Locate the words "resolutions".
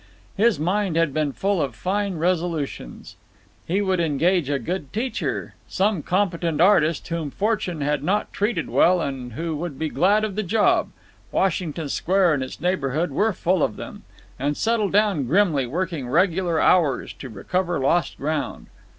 2.17-3.17